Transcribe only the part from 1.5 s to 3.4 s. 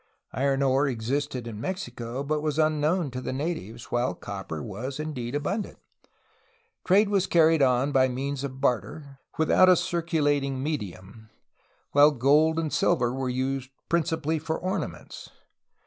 Mexico, but was unknown to the